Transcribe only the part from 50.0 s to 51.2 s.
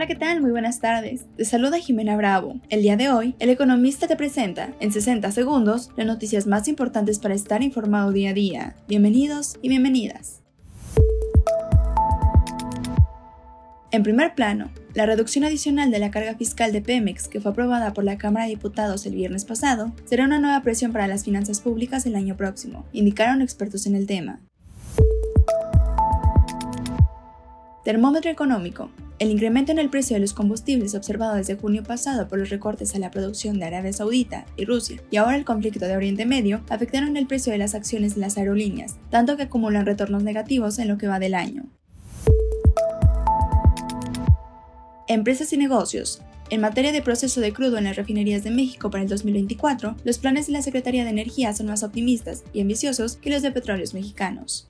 los planes de la Secretaría de